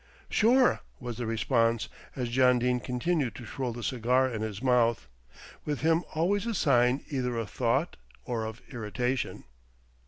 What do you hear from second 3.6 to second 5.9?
the cigar in his mouth, with